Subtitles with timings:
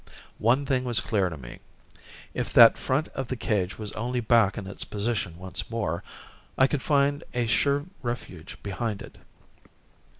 [0.39, 1.59] One thing was clear to me.
[2.33, 6.03] If that front of the cage was only back in its position once more,
[6.57, 9.19] I could find a sure refuge behind it.